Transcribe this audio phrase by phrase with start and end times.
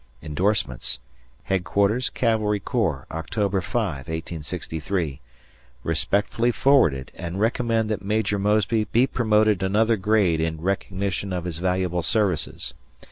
[0.19, 0.97] [Indorsements]
[1.43, 5.21] Headquarters Cavalry Corps, October 5, 1863.
[5.83, 11.59] Respectfully forwarded, and recommend that Major Mosby be promoted another grade in recognition of his
[11.59, 12.73] valuable services.